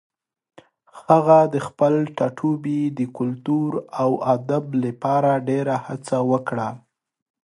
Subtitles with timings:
[1.05, 3.69] هغه د خپل ټاټوبي د کلتور
[4.01, 6.69] او ادب لپاره ډېره هڅه وکړه.